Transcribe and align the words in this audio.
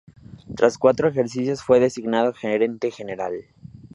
Tras 0.55 0.79
cuatro 0.79 1.07
ejercicios 1.09 1.61
fue 1.61 1.79
designado 1.79 2.33
gerente 2.33 2.89
general. 2.89 3.45